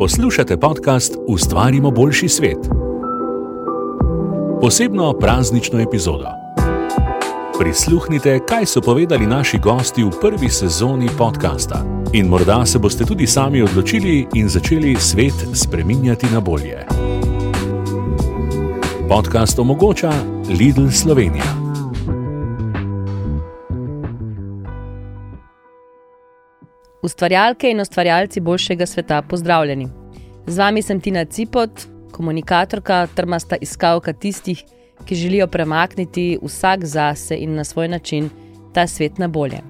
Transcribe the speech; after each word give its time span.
Poslušate 0.00 0.56
podcast 0.56 1.16
Ustvarimo 1.28 1.90
boljši 1.90 2.28
svet. 2.28 2.58
Posebno 4.60 5.12
praznično 5.12 5.80
epizodo. 5.80 6.26
Prisluhnite, 7.58 8.40
kaj 8.48 8.66
so 8.66 8.80
povedali 8.80 9.26
naši 9.26 9.58
gosti 9.58 10.04
v 10.04 10.10
prvi 10.20 10.48
sezoni 10.48 11.08
podcasta. 11.18 11.84
In 12.12 12.26
morda 12.26 12.66
se 12.66 12.78
boste 12.78 13.04
tudi 13.04 13.26
sami 13.26 13.62
odločili 13.62 14.26
in 14.34 14.48
začeli 14.48 14.96
svet 14.96 15.46
spreminjati 15.54 16.26
na 16.32 16.40
bolje. 16.40 16.86
Podcast 19.08 19.58
omogoča 19.58 20.12
Lidl 20.48 20.88
Slovenija. 20.90 21.59
Ustvarjalke 27.02 27.70
in 27.70 27.80
ustvarjalci 27.80 28.40
boljšega 28.40 28.86
sveta, 28.86 29.22
pozdravljeni. 29.22 29.88
Z 30.46 30.58
vami 30.58 30.82
sem 30.82 31.00
Tina 31.00 31.24
Cipot, 31.24 31.86
komunikatorka, 32.12 33.06
trmasta 33.16 33.56
iskalka 33.56 34.12
tistih, 34.12 34.64
ki 35.04 35.14
želijo 35.14 35.46
premakniti 35.46 36.38
vsak 36.42 36.84
zase 36.84 37.36
in 37.36 37.54
na 37.54 37.64
svoj 37.64 37.88
način 37.88 38.28
ta 38.74 38.86
svet 38.86 39.18
na 39.18 39.28
bolje. 39.28 39.60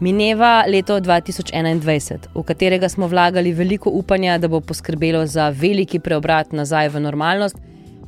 Mineva 0.00 0.64
leto 0.68 1.00
2021, 1.00 2.18
v 2.34 2.42
katerega 2.42 2.88
smo 2.88 3.06
vlagali 3.06 3.52
veliko 3.52 3.90
upanja, 3.90 4.38
da 4.38 4.48
bo 4.48 4.60
poskrbelo 4.60 5.26
za 5.26 5.48
veliki 5.48 5.98
preobrat 5.98 6.52
nazaj 6.52 6.88
v 6.88 7.00
normalnost, 7.00 7.56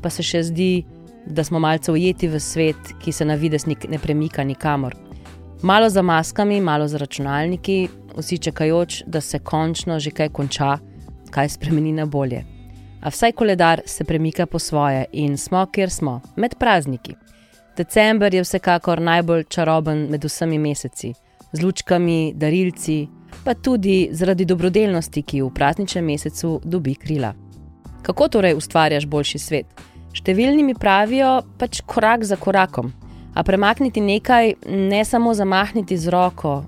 pa 0.03 0.11
se 0.11 0.23
še 0.23 0.43
zdi, 0.43 0.85
da 1.27 1.45
smo 1.45 1.59
malce 1.59 1.93
ujeti 1.93 2.29
v 2.29 2.41
svet, 2.41 2.95
ki 3.05 3.13
se 3.13 3.25
na 3.25 3.35
vides 3.35 3.67
ne 3.67 3.99
premika 3.99 4.45
nikamor. 4.45 5.06
Malo 5.63 5.89
za 5.91 6.03
maskami, 6.03 6.61
malo 6.61 6.89
za 6.89 6.99
računalniki, 6.99 7.89
vsi 8.17 8.39
čakajoč, 8.39 9.03
da 9.07 9.21
se 9.21 9.39
končno 9.39 9.99
že 10.01 10.11
kaj 10.11 10.29
konča, 10.29 10.79
kaj 11.31 11.49
spremeni 11.49 11.93
na 11.93 12.07
bolje. 12.07 12.45
A 13.03 13.09
vsaj 13.09 13.33
koledar 13.33 13.81
se 13.87 14.05
premika 14.05 14.47
po 14.47 14.59
svoje 14.59 15.05
in 15.13 15.37
smo, 15.37 15.67
kjer 15.67 15.91
smo, 15.91 16.21
med 16.37 16.55
prazniki. 16.59 17.15
December 17.77 18.35
je 18.35 18.43
vsekakor 18.43 19.01
najbolj 19.01 19.45
čaroben 19.45 20.07
med 20.11 20.25
vsemi 20.25 20.59
meseci, 20.59 21.15
z 21.53 21.63
lučkami, 21.63 22.33
darilci, 22.37 23.07
pa 23.45 23.55
tudi 23.55 24.09
zaradi 24.13 24.45
dobrodelnosti, 24.45 25.23
ki 25.23 25.43
v 25.43 25.51
prazničnem 25.55 26.05
mesecu 26.05 26.61
dobi 26.65 26.95
krila. 26.95 27.35
Kako 28.03 28.29
torej 28.29 28.55
ustvarjaš 28.55 29.07
boljši 29.07 29.39
svet? 29.39 29.67
Številni 30.13 30.63
mi 30.65 30.75
pravijo 30.75 31.43
pač 31.59 31.81
korak 31.87 32.25
za 32.25 32.37
korakom. 32.37 32.93
A 33.37 33.43
premakniti 33.45 34.01
nekaj, 34.01 34.55
ne 34.67 35.05
samo 35.05 35.35
zamahniti 35.35 35.99
z 35.99 36.09
roko, 36.09 36.65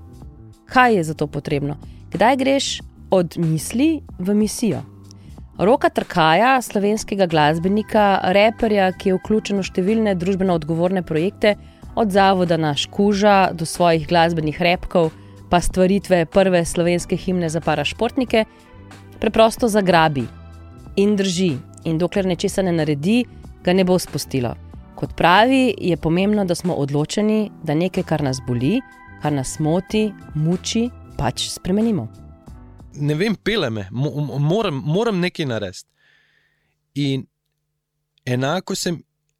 kaj 0.69 0.95
je 0.95 1.03
za 1.03 1.13
to 1.17 1.27
potrebno? 1.27 1.79
Kdaj 2.13 2.37
greš 2.37 2.67
od 3.09 3.37
misli 3.37 4.01
v 4.19 4.33
misijo? 4.37 4.83
Roka 5.57 5.89
Trkaja, 5.89 6.61
slovenskega 6.61 7.25
glasbenika, 7.25 8.21
reperja, 8.23 8.91
ki 8.93 9.09
je 9.09 9.17
vključen 9.17 9.57
v 9.59 9.65
številne 9.65 10.13
družbeno 10.15 10.53
odgovorne 10.55 11.01
projekte, 11.01 11.57
od 11.97 12.13
zavoda 12.13 12.55
na 12.57 12.75
Škuža 12.77 13.49
do 13.51 13.65
svojih 13.65 14.05
glasbenih 14.07 14.61
repkov, 14.61 15.09
pa 15.49 15.59
stvaritve 15.59 16.23
prve 16.29 16.61
slovenske 16.65 17.17
himne 17.17 17.49
za 17.49 17.65
parašportnike, 17.65 18.45
preprosto 19.19 19.67
zagrabi 19.67 20.27
in 20.95 21.17
drži, 21.17 21.55
in 21.83 21.97
dokler 21.97 22.29
nečesa 22.29 22.61
ne 22.61 22.77
naredi, 22.77 23.23
ga 23.65 23.73
ne 23.73 23.83
bo 23.83 23.97
spustilo. 23.99 24.53
Kot 24.99 25.13
pravi, 25.15 25.75
je 25.77 25.97
pomembno, 25.97 26.43
da 26.45 26.55
smo 26.55 26.73
odločeni, 26.73 27.51
da 27.63 27.73
nekaj, 27.73 28.03
kar 28.03 28.23
nas 28.23 28.41
boli, 28.47 28.81
kar 29.21 29.31
nas 29.31 29.53
moti, 29.59 30.09
muči, 30.35 30.89
pač 31.17 31.45
spremenimo. 31.53 32.07
Ne 32.99 33.15
vem, 33.15 33.35
pele 33.35 33.69
me, 33.69 33.85
moram, 33.91 34.81
moram 34.85 35.21
nekaj 35.23 35.47
narediti. 35.47 35.87
In 36.99 37.23
enako 38.25 38.75
se, 38.75 38.93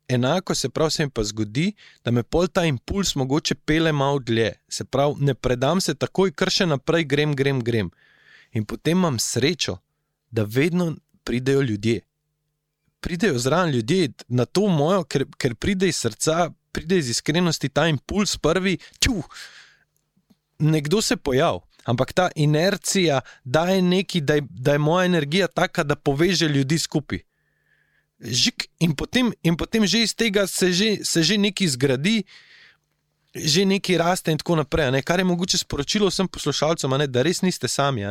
enako 0.08 0.56
se 0.56 0.70
prav 0.70 0.90
se 0.96 1.06
mi 1.06 1.12
pa 1.12 1.24
zgodi, 1.24 1.74
da 2.06 2.12
me 2.12 2.24
pol 2.24 2.48
ta 2.48 2.64
impuls 2.66 3.16
mogoče 3.16 3.56
pele 3.56 3.92
malo 3.92 4.20
dlje. 4.20 4.54
Se 4.70 4.86
pravi, 4.86 5.16
ne 5.20 5.36
predam 5.36 5.82
se 5.82 5.96
takoj, 5.96 6.32
kar 6.32 6.50
še 6.50 6.72
naprej 6.72 7.04
grem, 7.04 7.36
grem, 7.36 7.60
grem. 7.60 7.92
In 8.56 8.64
potem 8.66 8.98
imam 8.98 9.20
srečo, 9.20 9.78
da 10.32 10.48
vedno 10.48 10.94
pridejo 11.24 11.62
ljudje 11.62 12.00
pridejo 13.00 13.40
zraven 13.40 13.72
ljudje 13.74 14.10
na 14.28 14.46
to 14.46 14.68
mojo, 14.68 15.04
ker, 15.04 15.26
ker 15.38 15.56
pride 15.56 15.88
iz 15.88 15.96
srca, 15.96 16.50
pride 16.72 16.98
iz 16.98 17.10
iskrenosti 17.10 17.70
ta 17.70 17.88
impuls, 17.88 18.38
prvi, 18.38 18.78
ču, 19.00 19.22
nekdo 20.60 21.02
se 21.02 21.18
pojavi. 21.18 21.60
Ampak 21.86 22.14
ta 22.14 22.30
inercija 22.36 23.22
daje 23.44 23.82
neki, 23.82 24.22
da 24.22 24.36
je, 24.36 24.44
da 24.50 24.72
je 24.72 24.78
moja 24.78 25.06
energija 25.06 25.48
taka, 25.48 25.84
da 25.84 25.96
poveže 25.96 26.48
ljudi 26.48 26.78
skupaj. 26.80 27.20
Žik, 28.20 28.66
in, 28.80 28.96
potem, 28.96 29.32
in 29.44 29.56
potem 29.58 29.88
že 29.88 30.04
iz 30.04 30.16
tega 30.16 30.48
se 30.48 30.72
že, 30.72 30.98
se 31.04 31.24
že 31.24 31.38
nekaj 31.38 31.68
zgradi, 31.68 32.24
že 33.36 33.66
nekaj 33.66 33.98
raste, 33.98 34.32
in 34.32 34.38
tako 34.38 34.56
naprej. 34.56 34.92
Ne? 34.92 35.02
Kar 35.06 35.20
je 35.20 35.26
mogoče 35.26 35.58
sporočilo 35.58 36.10
vsem 36.10 36.28
poslušalcem, 36.28 36.90
ne? 36.98 37.08
da 37.08 37.22
res 37.22 37.42
niste 37.42 37.68
sami. 37.68 38.06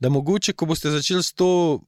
Da 0.00 0.08
mogoče, 0.10 0.52
ko 0.52 0.66
boste 0.66 0.90
začeli 0.90 1.22
s 1.22 1.32
to 1.32 1.80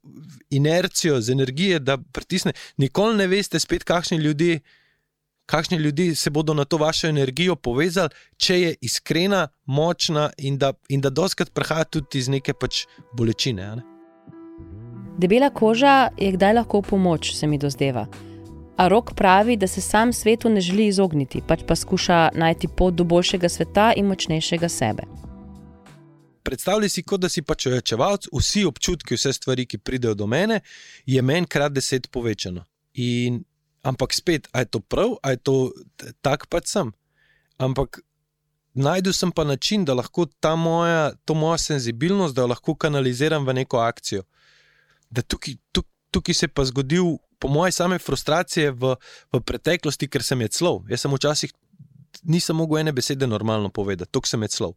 inercijo, 0.50 1.20
z 1.20 1.34
energijo, 1.34 1.78
da 1.78 1.98
pritisne, 1.98 2.53
nikoli 2.78 3.16
ne 3.16 3.26
veste, 3.26 3.58
spet 3.58 3.84
kakšni 3.84 4.19
ljudje. 4.19 4.60
Kakšni 5.50 5.78
ljudje 5.82 6.14
se 6.14 6.31
bodo 6.31 6.54
na 6.54 6.64
to 6.64 6.78
vašo 6.78 7.08
energijo 7.08 7.56
povezali, 7.56 8.14
če 8.36 8.60
je 8.60 8.75
iskrena, 8.87 9.48
močna 9.66 10.31
in 10.38 10.58
da, 10.58 10.72
in 10.88 11.00
da 11.00 11.10
doskrat 11.10 11.50
prihaja 11.50 11.84
tudi 11.84 12.22
iz 12.22 12.28
neke 12.31 12.54
pač 12.54 12.84
bolečine. 13.19 13.66
Ne? 13.76 13.82
Debela 15.19 15.50
koža 15.50 16.08
je 16.16 16.31
kdaj 16.32 16.54
lahko 16.54 16.82
pomoč, 16.82 17.34
se 17.34 17.47
mi 17.47 17.58
dozdeva. 17.58 18.06
A 18.80 18.88
rok 18.88 19.12
pravi, 19.14 19.56
da 19.56 19.66
se 19.66 19.80
sam 19.80 20.12
svetu 20.12 20.48
ne 20.48 20.60
želi 20.60 20.86
izogniti, 20.86 21.42
pač 21.48 21.60
pa 21.68 21.76
skuša 21.76 22.30
najti 22.34 22.68
pot 22.76 22.94
do 22.94 23.04
boljšega 23.04 23.48
sveta 23.48 23.91
in 23.96 24.06
močnejšega 24.08 24.68
sebe. 24.68 25.04
Predstavljaj 26.42 26.88
si, 26.88 27.02
kot 27.02 27.20
da 27.20 27.28
si 27.28 27.42
pač 27.42 27.66
ojačevalc, 27.69 28.30
vsi 28.32 28.64
občutki, 28.64 29.20
vse 29.20 29.34
stvari, 29.36 29.66
ki 29.69 29.82
pridejo 29.84 30.14
do 30.16 30.26
mene, 30.26 30.62
je 31.06 31.20
meni 31.22 31.46
krat 31.46 31.76
deset 31.76 32.08
povečano. 32.08 32.64
In, 32.96 33.42
ampak 33.84 34.16
spet, 34.16 34.48
aj 34.56 34.64
je 34.64 34.72
to 34.72 34.80
prav, 34.80 35.19
aj 35.22 35.36
je 35.36 35.44
to 35.44 35.56
tak 36.24 36.48
pač 36.48 36.72
sem. 36.72 36.96
Ampak 37.60 38.00
najdel 38.72 39.12
sem 39.12 39.28
pa 39.28 39.44
način, 39.44 39.84
da 39.84 39.92
lahko 39.94 40.24
ta 40.40 40.56
moja, 40.56 41.12
to 41.28 41.36
moja 41.36 41.58
senzibilnost, 41.69 42.32
da 42.32 42.48
jo 42.48 42.54
lahko 42.56 42.74
kanaliziram 42.74 43.44
v 43.44 43.60
neko 43.60 43.84
akcijo. 43.84 44.24
Da 45.10 45.20
tukaj, 45.20 45.60
tukaj, 45.69 45.92
tukaj 46.10 46.34
se 46.34 46.48
je 46.48 46.54
pa 46.54 46.64
zgodil 46.64 47.19
po 47.40 47.48
moje 47.48 47.72
same 47.72 47.98
frustracije 47.98 48.70
v, 48.70 48.94
v 49.32 49.40
preteklosti, 49.40 50.08
ker 50.08 50.22
sem 50.22 50.40
je 50.44 50.52
clov. 50.60 50.84
Jaz 50.92 51.06
sem 51.06 51.14
včasih 51.14 51.54
nisem 52.22 52.56
mogel 52.56 52.78
ene 52.78 52.92
besede 52.92 53.26
normalno 53.26 53.70
povedati, 53.70 54.12
tok 54.12 54.26
sem 54.26 54.42
je 54.42 54.48
clov. 54.48 54.76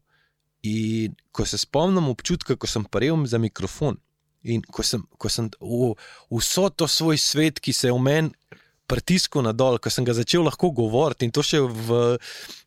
In 0.64 1.14
ko 1.32 1.44
se 1.44 1.58
spomnim 1.60 2.08
občutka, 2.08 2.56
ko 2.56 2.66
sem 2.66 2.84
paril 2.84 3.26
za 3.26 3.38
mikrofon 3.38 4.00
in 4.44 4.62
ko 4.62 4.82
sem, 4.84 5.02
ko 5.18 5.28
sem 5.28 5.48
v, 5.60 5.94
vso 6.32 6.68
to 6.70 6.88
svoj 6.88 7.18
svet, 7.20 7.60
ki 7.60 7.72
se 7.72 7.88
je 7.88 7.92
v 7.92 8.00
meni 8.00 8.60
pritiskal 8.86 9.44
na 9.44 9.52
dol, 9.56 9.78
ko 9.80 9.88
sem 9.88 10.04
ga 10.04 10.12
začel 10.12 10.44
lahko 10.44 10.68
govoriti 10.76 11.24
in 11.24 11.32
to 11.32 11.40
še 11.40 11.62
v, 11.64 12.00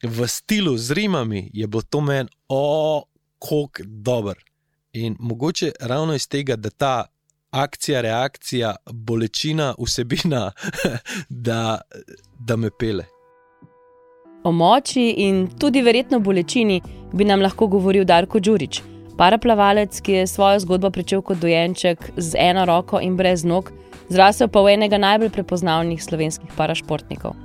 v 0.01 0.29
stilu 0.29 0.73
z 0.77 0.97
rimami, 0.97 1.45
je 1.53 1.67
bilo 1.69 1.85
to 1.85 2.01
meni, 2.01 2.29
o, 2.49 3.05
kako 3.37 3.85
dober. 3.85 4.41
In 4.97 5.13
mogoče 5.19 5.75
ravno 5.85 6.17
iz 6.17 6.25
tega, 6.25 6.57
da 6.57 6.73
ta 6.73 6.95
akcija, 7.51 8.01
reakcija, 8.01 8.75
bolečina, 8.93 9.73
vsebina, 9.79 10.51
da, 11.29 11.81
da 12.39 12.55
me 12.55 12.69
pele. 12.79 13.05
O 14.43 14.51
moči 14.51 15.09
in 15.17 15.47
tudi 15.59 15.81
verjetno 15.81 16.19
bolečini 16.19 16.81
bi 17.13 17.25
nam 17.25 17.41
lahko 17.41 17.67
govoril 17.67 18.05
Darko 18.05 18.39
Đurič, 18.39 18.81
paraplavalec, 19.17 20.01
ki 20.01 20.11
je 20.11 20.27
svojo 20.27 20.59
zgodbo 20.59 20.91
začel 20.95 21.21
kot 21.21 21.39
dojenček 21.41 22.11
z 22.17 22.35
eno 22.39 22.65
roko 22.65 22.99
in 23.01 23.17
brez 23.17 23.44
nog, 23.44 23.71
zrasel 24.09 24.47
pa 24.47 24.61
v 24.61 24.77
enega 24.77 24.97
najbolj 24.97 25.29
prepoznavnih 25.29 26.03
slovenskih 26.03 26.50
parašportnikov. 26.55 27.35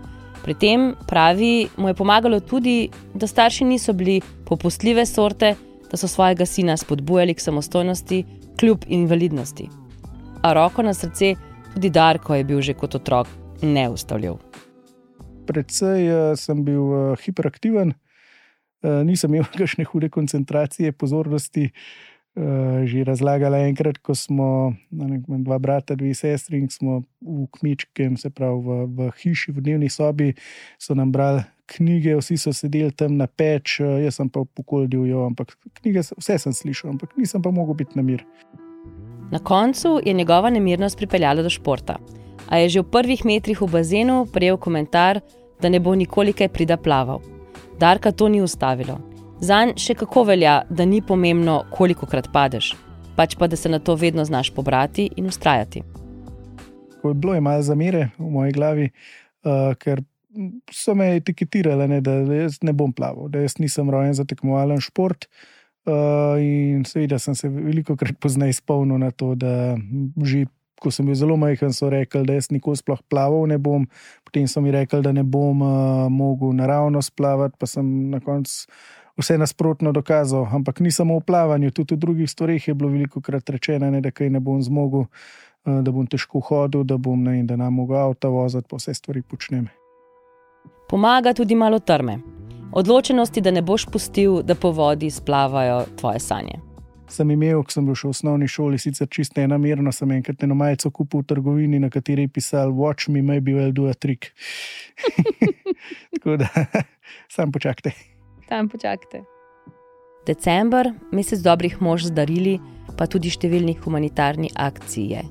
Pri 0.43 0.55
tem 0.55 0.95
pravi, 1.07 1.69
mu 1.77 1.89
je 1.89 1.95
pomagalo 1.95 2.41
tudi, 2.41 2.91
da 3.15 3.27
starši 3.27 3.65
niso 3.65 3.93
bili 3.93 4.21
popustljive 4.45 5.07
sorte, 5.07 5.55
da 5.91 5.97
so 5.97 6.09
svojega 6.09 6.47
sina 6.47 6.77
spodbujali 6.77 7.35
k 7.35 7.41
samostojnosti, 7.41 8.25
kljub 8.59 8.85
invalidnosti 8.89 9.82
a 10.43 10.53
roko 10.53 10.83
na 10.83 10.95
srce, 10.95 11.35
tudi 11.75 11.91
Darko 11.91 12.35
je 12.35 12.45
bil 12.45 12.61
že 12.61 12.75
kot 12.75 12.95
otrok 12.99 13.29
neustavljiv. 13.63 14.41
Predvsej 15.47 16.03
uh, 16.11 16.21
sem 16.39 16.65
bil 16.67 16.83
uh, 16.83 17.19
hiperaktiven, 17.23 17.95
uh, 17.95 19.03
nisem 19.07 19.35
imel 19.35 19.47
kakšne 19.61 19.87
hude 19.87 20.11
koncentracije, 20.11 20.93
pozornosti. 20.93 21.71
Že 22.33 23.05
razlagala 23.05 23.59
je 23.61 23.69
enkrat, 23.69 23.99
ko 24.01 24.15
smo 24.17 24.73
dva 24.89 25.59
brata, 25.61 25.93
dve 25.93 26.15
sestri 26.17 26.63
in 26.65 26.71
smo 26.73 27.03
v 27.21 27.45
kmičkem, 27.53 28.17
se 28.17 28.31
pravi 28.33 28.57
v, 28.57 28.77
v 28.89 29.09
hiši, 29.21 29.53
v 29.53 29.61
dnevni 29.61 29.91
sobi, 29.93 30.31
so 30.81 30.97
nam 30.97 31.13
brali 31.13 31.45
knjige, 31.69 32.17
vsi 32.17 32.41
so 32.41 32.55
sedeli 32.57 32.89
tam 32.97 33.21
na 33.21 33.29
peč, 33.29 33.83
jaz 33.85 34.17
sem 34.17 34.33
pa 34.33 34.49
pokoldil 34.49 35.05
jo, 35.13 35.29
ampak 35.29 35.53
knjige, 35.83 36.09
vse 36.17 36.41
sem 36.41 36.57
slišal, 36.57 36.97
ampak 36.97 37.13
nisem 37.21 37.45
pa 37.45 37.53
mogel 37.53 37.77
biti 37.85 38.01
na 38.01 38.07
mir. 38.09 38.25
Na 39.33 39.39
koncu 39.39 40.01
je 40.05 40.13
njegova 40.13 40.51
nemirnost 40.51 40.97
pripeljala 40.97 41.43
do 41.43 41.51
športa. 41.51 41.97
A 42.49 42.59
je 42.59 42.69
že 42.69 42.81
v 42.81 42.91
prvih 42.91 43.25
metrih 43.25 43.63
v 43.63 43.67
bazenu 43.67 44.27
prejel 44.33 44.57
komentar, 44.57 45.21
da 45.61 45.69
ne 45.69 45.81
bo 45.81 45.95
nikoli 45.95 46.33
kaj 46.33 46.49
prida 46.49 46.77
plaval. 46.77 47.21
Darka 47.81 48.13
to 48.13 48.29
ni 48.29 48.43
ustavilo. 48.43 48.99
Zanj 49.41 49.73
še 49.81 49.95
kako 49.95 50.25
velja, 50.29 50.63
da 50.69 50.85
ni 50.85 51.01
pomembno, 51.01 51.63
koliko 51.71 52.07
krat 52.07 52.29
padeš, 52.33 52.75
pač 53.17 53.37
pa 53.41 53.49
da 53.49 53.57
se 53.57 53.73
na 53.73 53.79
to 53.79 53.95
vedno 53.95 54.25
znaš 54.25 54.51
pobrati 54.51 55.09
in 55.17 55.27
ustrajati. 55.27 55.83
Ko 57.03 57.09
je 57.09 57.15
bilo 57.15 57.41
malo 57.41 57.63
zamere 57.63 58.11
v 58.19 58.29
moji 58.31 58.53
glavi, 58.53 58.91
uh, 59.45 59.73
ker 59.81 60.05
so 60.71 60.95
me 60.95 61.17
etiketirali, 61.17 61.89
ne, 61.89 62.01
da 62.01 62.21
jaz 62.21 62.61
ne 62.63 62.73
bom 62.73 62.93
plaval, 62.93 63.33
da 63.33 63.41
jaz 63.41 63.57
nisem 63.59 63.91
rojen 63.91 64.15
za 64.15 64.29
tekmovalen 64.29 64.81
šport. 64.81 65.25
Uh, 65.25 65.62
in 66.39 66.85
seveda 66.87 67.19
sem 67.19 67.35
se 67.35 67.49
veliko 67.49 67.97
krat 67.97 68.19
poznaj 68.21 68.53
spomnil 68.61 69.01
na 69.03 69.11
to, 69.11 69.35
da 69.35 69.75
že 70.23 70.47
ko 70.83 70.91
sem 70.91 71.07
bil 71.07 71.15
zelo 71.15 71.37
majhen, 71.39 71.71
so 71.71 71.87
rekli, 71.91 72.25
da 72.27 72.35
jaz 72.35 72.51
nikoli 72.51 72.81
sploh 72.81 72.99
plaval 73.07 73.47
ne 73.47 73.59
bom. 73.63 73.87
Potem 74.27 74.49
so 74.51 74.61
mi 74.61 74.75
rekli, 74.75 75.03
da 75.05 75.13
ne 75.15 75.23
bom 75.23 75.63
uh, 75.63 76.09
mogel 76.11 76.51
naravno 76.59 77.03
splavati, 77.03 77.57
pa 77.59 77.71
sem 77.71 78.11
na 78.11 78.19
koncu 78.21 78.67
vse 79.21 79.39
nasprotno 79.39 79.93
dokazal. 79.95 80.49
Ampak 80.51 80.81
ni 80.81 80.91
samo 80.91 81.21
v 81.21 81.27
plavanju, 81.29 81.71
tudi 81.71 81.95
v 81.95 82.03
drugih 82.03 82.31
stvarih 82.31 82.69
je 82.69 82.75
bilo 82.75 82.91
veliko 82.91 83.23
krat 83.23 83.55
rečeno, 83.55 83.91
ne, 83.91 84.03
da 84.03 84.11
kaj 84.11 84.33
ne 84.35 84.43
bom 84.43 84.59
zmogel, 84.63 85.07
uh, 85.07 85.79
da 85.87 85.95
bom 85.95 86.09
težko 86.11 86.43
hodil, 86.51 86.83
da 86.83 86.99
bom 86.99 87.23
ne 87.23 87.39
in 87.39 87.47
da 87.47 87.57
nam 87.57 87.79
mogel 87.79 88.03
avto 88.03 88.35
voziti, 88.35 88.67
pa 88.69 88.83
vse 88.83 88.99
stvari 88.99 89.23
počnem. 89.23 89.71
Pomaga 90.91 91.33
tudi 91.33 91.55
malo 91.55 91.79
trme. 91.79 92.19
Odločenosti, 92.73 93.41
da 93.41 93.51
ne 93.51 93.63
boš 93.63 93.87
pustil, 93.93 94.43
da 94.43 94.55
po 94.55 94.71
vodi 94.71 95.11
splavajo 95.11 95.85
tvoje 96.01 96.21
sanje. 96.21 96.61
Sem 97.09 97.31
imel, 97.31 97.61
ko 97.61 97.75
sem 97.75 97.85
bil 97.85 97.97
še 97.99 98.07
v 98.09 98.13
osnovni 98.15 98.47
šoli, 98.49 98.79
sicer 98.81 99.09
čisto 99.13 99.43
enamerno, 99.43 99.93
sem 99.93 100.11
enkrat 100.17 100.41
eno 100.47 100.57
majico 100.57 100.89
kupil 100.91 101.21
v 101.21 101.29
trgovini, 101.29 101.81
na 101.83 101.91
kateri 101.93 102.25
je 102.25 102.33
pisal: 102.33 102.73
Watch 102.73 103.11
me, 103.13 103.21
maybe 103.21 103.53
we'll 103.53 103.75
do 103.77 103.91
a 103.91 103.93
trick. 103.93 104.33
Tako 106.17 106.39
da, 106.41 106.49
sam 107.35 107.53
počakajte. 107.53 107.93
Tam 108.49 108.73
počakajte. 108.73 109.21
December, 110.27 110.95
mesec 111.13 111.43
dobrih 111.45 111.77
mož 111.83 112.09
z 112.09 112.17
darili, 112.17 112.57
pa 112.97 113.05
tudi 113.05 113.29
številnih 113.29 113.83
humanitarnih 113.85 114.57
akcij 114.57 115.13
je. 115.13 115.27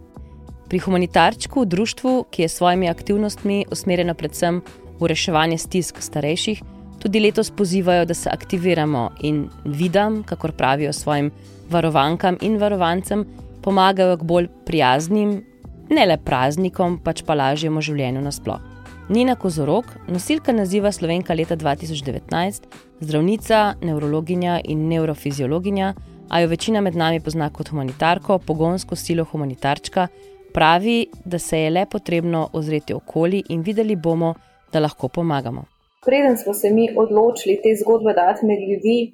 Pri 0.70 0.80
humanitarčku, 0.80 1.66
društvu, 1.66 2.14
ki 2.30 2.46
je 2.46 2.52
s 2.52 2.60
svojimi 2.60 2.92
aktivnostmi 2.92 3.66
usmerjeno 3.74 4.14
predvsem 4.14 4.62
v 5.02 5.10
reševanje 5.10 5.58
stisk 5.58 6.04
starejših, 6.04 6.62
tudi 7.02 7.20
letos 7.20 7.52
pozivajo, 7.52 8.06
da 8.06 8.14
se 8.14 8.30
aktiviramo 8.30 9.10
in 9.22 9.48
vidam, 9.66 10.24
kako 10.24 10.52
pravijo 10.58 10.94
svojim 10.94 11.32
varovankam 11.70 12.38
in 12.42 12.58
varovancem, 12.58 13.26
pomagajo 13.62 14.18
k 14.18 14.24
bolj 14.24 14.48
prijaznim, 14.66 15.42
ne 15.90 16.06
le 16.06 16.18
praznikom, 16.18 17.00
pač 17.04 17.24
pa 17.26 17.36
lažjemu 17.36 17.82
življenju 17.82 18.22
nasplošno. 18.22 18.72
Nina 19.12 19.36
Kozorok, 19.36 19.86
nosilka 20.08 20.54
naziva 20.56 20.92
Slovenka 20.92 21.36
leta 21.36 21.58
2019, 21.60 22.68
zdravnica, 23.02 23.74
nevrologinja 23.84 24.62
in 24.64 24.86
neurofiziologinja, 24.88 25.90
a 26.32 26.40
jo 26.40 26.48
večina 26.48 26.80
med 26.82 26.96
nami 26.96 27.20
pozna 27.20 27.50
kot 27.52 27.74
humanitarko, 27.74 28.38
pogonsko 28.40 28.96
silo 28.96 29.26
humanitarčka, 29.28 30.08
pravi, 30.54 31.10
da 31.26 31.40
se 31.40 31.60
je 31.60 31.74
le 31.76 31.86
potrebno 31.92 32.48
ozreti 32.54 32.94
okoli 32.94 33.44
in 33.50 33.68
videli 33.68 33.96
bomo, 33.96 34.34
da 34.72 34.80
lahko 34.80 35.08
pomagamo. 35.08 35.66
Preden 36.06 36.38
smo 36.38 36.54
se 36.54 36.70
mi 36.70 36.90
odločili 36.98 37.60
te 37.64 37.76
zgodbe 37.82 38.14
dati 38.14 38.46
med 38.46 38.60
ljudi, 38.70 39.14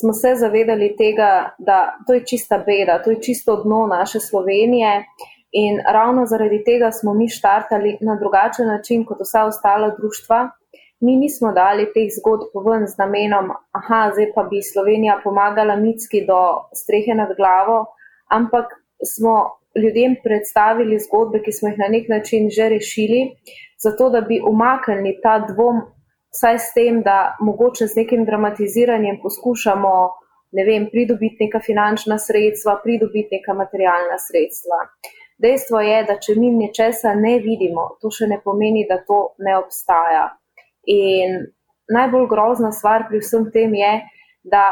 smo 0.00 0.12
se 0.12 0.34
zavedali 0.34 0.96
tega, 0.96 1.54
da 1.58 1.96
to 2.06 2.14
je 2.14 2.26
čista 2.26 2.58
beda, 2.66 3.02
to 3.02 3.10
je 3.10 3.22
čisto 3.22 3.62
dno 3.64 3.86
naše 3.86 4.20
Slovenije. 4.20 5.04
In 5.52 5.80
ravno 5.92 6.26
zaradi 6.26 6.64
tega 6.64 6.92
smo 6.92 7.14
mi 7.14 7.28
štartali 7.28 7.96
na 8.00 8.16
drugačen 8.20 8.66
način 8.66 9.04
kot 9.04 9.18
vsa 9.20 9.44
ostala 9.44 9.90
društva. 9.98 10.50
Mi 11.00 11.16
nismo 11.16 11.52
dali 11.52 11.88
teh 11.94 12.08
zgodb 12.18 12.54
ven 12.66 12.86
z 12.86 12.98
namenom, 12.98 13.48
da 13.74 14.10
zdaj 14.12 14.32
pa 14.34 14.42
bi 14.42 14.62
Slovenija 14.62 15.20
pomagala 15.24 15.76
mitski 15.76 16.26
do 16.26 16.40
strehe 16.80 17.14
nad 17.14 17.30
glavo, 17.36 17.86
ampak 18.28 18.66
smo 19.14 19.34
ljudem 19.82 20.16
predstavili 20.24 20.98
zgodbe, 20.98 21.42
ki 21.42 21.52
smo 21.52 21.68
jih 21.68 21.78
na 21.78 21.88
nek 21.88 22.08
način 22.08 22.50
že 22.50 22.68
rešili, 22.68 23.20
zato 23.78 24.10
da 24.10 24.20
bi 24.20 24.42
umaknili 24.52 25.18
ta 25.22 25.38
dvom, 25.48 25.80
vsaj 26.34 26.58
s 26.58 26.72
tem, 26.74 27.02
da 27.02 27.36
mogoče 27.40 27.86
z 27.86 28.02
nekim 28.02 28.24
dramatiziranjem 28.24 29.20
poskušamo 29.22 29.94
ne 30.52 30.64
vem, 30.64 30.88
pridobiti 30.90 31.44
neka 31.44 31.60
finančna 31.62 32.18
sredstva, 32.18 32.80
pridobiti 32.84 33.38
neka 33.38 33.54
materialna 33.54 34.18
sredstva. 34.18 34.78
Dejstvo 35.38 35.80
je, 35.80 35.98
da 36.04 36.18
če 36.20 36.34
mi 36.36 36.50
nečesa 36.52 37.14
ne 37.14 37.38
vidimo, 37.40 37.86
to 38.00 38.10
še 38.12 38.28
ne 38.28 38.40
pomeni, 38.44 38.84
da 38.88 38.98
to 39.06 39.20
ne 39.38 39.56
obstaja. 39.56 40.26
In 40.90 41.38
najbolj 41.94 42.26
grozna 42.32 42.72
stvar 42.76 43.06
pri 43.08 43.22
vsem 43.22 43.46
tem 43.54 43.74
je, 43.78 43.92
da 44.42 44.64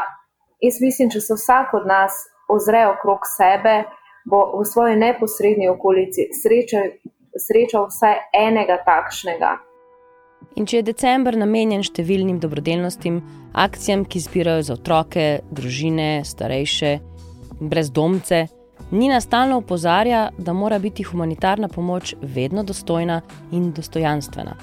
jaz 0.61 0.81
mislim, 0.83 1.09
če 1.13 1.23
se 1.23 1.39
vsak 1.39 1.73
od 1.79 1.87
nas 1.89 2.19
ozre 2.51 2.83
okrog 2.89 3.25
sebe, 3.29 3.81
bo 4.29 4.43
v 4.59 4.65
svoji 4.67 4.99
neposrednji 4.99 5.71
okolici 5.71 6.27
srečal, 6.35 6.91
srečal 7.47 7.87
vsaj 7.89 8.19
enega 8.35 8.77
takšnega. 8.85 9.55
In 10.59 10.67
če 10.67 10.81
je 10.81 10.87
decembr 10.91 11.37
namenjen 11.39 11.85
številnim 11.87 12.39
dobrodelnostim, 12.43 13.21
akcijam, 13.55 14.03
ki 14.03 14.19
zbirajo 14.19 14.65
za 14.67 14.75
otroke, 14.75 15.27
družine, 15.55 16.19
starejše, 16.27 16.97
brezdomce, 17.59 18.47
Nina 18.91 19.21
stalno 19.21 19.57
opozarja, 19.57 20.29
da 20.37 20.53
mora 20.53 20.79
biti 20.79 21.03
humanitarna 21.03 21.67
pomoč 21.67 22.15
vedno 22.21 22.63
dostojna 22.63 23.21
in 23.51 23.71
dostojanstvena. 23.73 24.55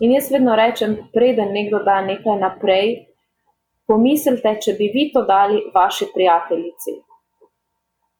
In 0.00 0.12
jaz 0.12 0.30
vedno 0.32 0.56
rečem, 0.56 0.96
preden 1.14 1.52
nekdo 1.54 1.78
da 1.86 2.00
nekaj 2.02 2.40
naprej, 2.40 2.88
pomislite, 3.86 4.56
če 4.64 4.74
bi 4.78 4.90
vi 4.94 5.04
to 5.14 5.22
dali 5.28 5.62
vaši 5.74 6.08
prijateljici. 6.14 6.96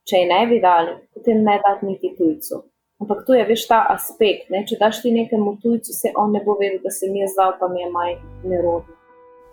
Če 0.06 0.20
ji 0.22 0.28
ne 0.30 0.46
bi 0.46 0.60
dali, 0.62 0.94
potem 1.14 1.42
ne 1.42 1.58
dati 1.64 1.90
niti 1.90 2.14
tujcu. 2.18 2.62
Ampak 3.02 3.24
tu 3.26 3.34
je 3.34 3.42
veš 3.46 3.66
ta 3.66 3.82
aspekt. 3.90 4.50
Ne? 4.54 4.62
Če 4.68 4.78
daš 4.78 5.00
ti 5.02 5.10
nekemu 5.10 5.56
tujcu, 5.62 5.90
se 5.90 6.12
on 6.14 6.30
ne 6.30 6.42
bo 6.44 6.54
vedel, 6.60 6.78
da 6.84 6.92
se 6.94 7.10
mi 7.10 7.24
je 7.24 7.32
zdal, 7.34 7.56
pa 7.58 7.66
mi 7.68 7.82
je 7.82 7.88
maj 7.90 8.14
nerodno. 8.46 8.94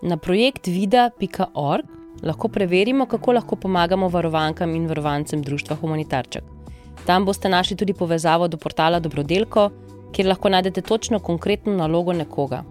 Na 0.06 0.16
projekt 0.16 0.70
vida.org 0.70 1.98
lahko 2.22 2.48
preverimo, 2.48 3.06
kako 3.10 3.32
lahko 3.32 3.56
pomagamo 3.56 4.08
varovankam 4.08 4.74
in 4.74 4.86
varovancem 4.86 5.42
Društva 5.42 5.76
Humanitarček. 5.82 6.44
Tam 7.06 7.24
boste 7.24 7.48
našli 7.48 7.76
tudi 7.76 7.94
povezavo 7.96 8.48
do 8.48 8.56
portala 8.56 9.00
Dobrodelko, 9.00 9.70
kjer 10.12 10.28
lahko 10.30 10.48
najdete 10.48 10.82
točno 10.86 11.18
konkretno 11.18 11.74
nalogo 11.76 12.12
nekoga, 12.12 12.62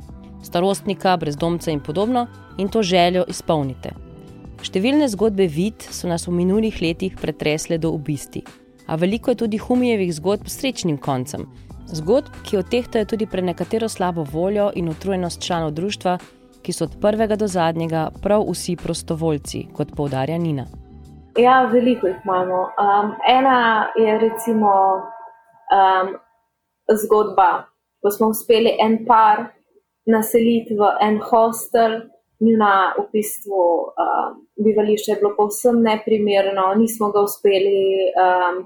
starostnika, 0.44 1.18
brezdomca 1.18 1.72
in 1.72 1.80
podobno, 1.80 2.28
in 2.58 2.70
to 2.70 2.84
željo 2.84 3.26
izpolnite. 3.28 3.94
Številne 4.64 5.08
zgodbe 5.08 5.48
vid 5.48 5.86
so 5.92 6.08
nas 6.08 6.28
v 6.28 6.36
minulih 6.36 6.82
letih 6.82 7.16
pretresle 7.20 7.78
do 7.80 7.94
obisti, 7.96 8.44
a 8.90 8.96
veliko 8.96 9.32
je 9.32 9.36
tudi 9.36 9.58
humijevih 9.58 10.14
zgodb 10.16 10.48
s 10.48 10.60
srečnim 10.60 10.98
koncem. 10.98 11.46
Zgodb, 11.94 12.34
ki 12.46 12.58
odtehtajo 12.58 13.06
tudi 13.06 13.26
pre 13.26 13.42
nekatero 13.42 13.90
slabo 13.90 14.26
voljo 14.34 14.72
in 14.76 14.90
utrujenost 14.90 15.42
članov 15.46 15.72
društva, 15.72 16.18
ki 16.62 16.74
so 16.74 16.84
od 16.84 16.98
prvega 17.02 17.36
do 17.36 17.48
zadnjega 17.48 18.10
prav 18.24 18.44
vsi 18.52 18.76
prostovoljci, 18.76 19.68
kot 19.74 19.96
poudarja 19.98 20.38
Nina. 20.38 20.66
Ja, 21.38 21.66
veliko 21.66 22.08
jih 22.08 22.18
imamo. 22.26 22.62
Um, 22.62 23.14
ena 23.30 23.88
je 23.96 24.18
recimo 24.20 24.72
um, 25.70 26.16
zgodba, 27.04 27.66
ko 28.02 28.12
smo 28.12 28.28
uspeli 28.28 28.76
en 28.80 29.06
par 29.06 29.46
naseliti 30.06 30.74
v 30.74 30.90
en 31.02 31.22
hostel 31.30 32.02
njuna 32.40 32.94
v 32.98 33.06
bistvu 33.14 33.62
um, 33.62 34.48
bivališče 34.64 35.12
je 35.12 35.16
bilo 35.22 35.34
povsem 35.38 35.82
neprimerno, 35.84 36.74
nismo 36.76 37.12
ga 37.12 37.22
uspeli 37.22 37.80
um, 38.24 38.66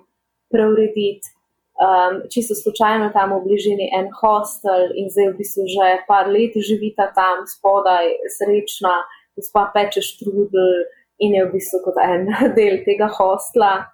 preurediti. 0.53 1.33
Um, 1.73 2.21
čisto 2.29 2.53
slučajno 2.55 3.09
tam 3.15 3.33
v 3.33 3.39
bližini 3.47 3.87
en 3.97 4.11
hostel 4.13 4.93
in 4.93 5.09
zdaj 5.09 5.31
v 5.31 5.37
bistvu 5.39 5.63
že 5.73 5.87
par 6.05 6.29
let 6.29 6.53
živita 6.53 7.09
tam 7.17 7.47
spodaj, 7.49 8.13
srečna, 8.37 8.93
gospa 9.33 9.71
peče 9.73 10.03
štrudel 10.05 10.85
in 11.17 11.33
je 11.33 11.41
v 11.47 11.51
bistvu 11.55 11.81
kot 11.81 11.97
en 11.97 12.29
del 12.57 12.85
tega 12.85 13.09
hostla. 13.17 13.89